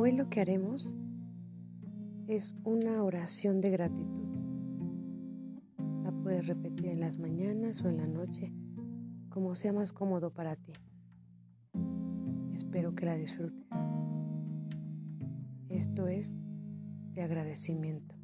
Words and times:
Hoy 0.00 0.12
lo 0.12 0.30
que 0.30 0.40
haremos 0.40 0.94
es 2.28 2.54
una 2.62 3.02
oración 3.02 3.60
de 3.60 3.70
gratitud. 3.70 4.28
La 6.04 6.12
puedes 6.12 6.46
repetir 6.46 6.86
en 6.86 7.00
las 7.00 7.18
mañanas 7.18 7.82
o 7.82 7.88
en 7.88 7.96
la 7.96 8.06
noche, 8.06 8.54
como 9.28 9.56
sea 9.56 9.72
más 9.72 9.92
cómodo 9.92 10.32
para 10.32 10.54
ti. 10.54 10.72
Espero 12.54 12.94
que 12.94 13.06
la 13.06 13.16
disfrutes. 13.16 13.66
Esto 15.68 16.06
es 16.06 16.36
de 17.14 17.22
agradecimiento. 17.22 18.14